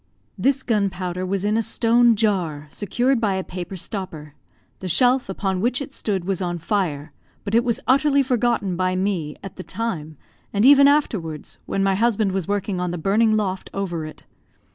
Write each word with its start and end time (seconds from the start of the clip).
This 0.35 0.63
gunpowder 0.63 1.27
was 1.27 1.45
in 1.45 1.57
a 1.57 1.61
stone 1.61 2.15
jar, 2.15 2.67
secured 2.71 3.21
by 3.21 3.35
a 3.35 3.43
paper 3.43 3.75
stopper; 3.77 4.33
the 4.79 4.87
shelf 4.87 5.29
upon 5.29 5.61
which 5.61 5.79
it 5.79 5.93
stood 5.93 6.25
was 6.25 6.41
on 6.41 6.57
fire, 6.57 7.13
but 7.43 7.53
it 7.53 7.63
was 7.63 7.79
utterly 7.87 8.23
forgotten 8.23 8.75
by 8.75 8.95
me 8.95 9.37
at 9.43 9.57
the 9.57 9.63
time; 9.63 10.17
and 10.51 10.65
even 10.65 10.87
afterwards, 10.87 11.59
when 11.67 11.83
my 11.83 11.93
husband 11.93 12.31
was 12.31 12.47
working 12.47 12.81
on 12.81 12.89
the 12.89 12.97
burning 12.97 13.37
loft 13.37 13.69
over 13.75 14.03
it. 14.03 14.25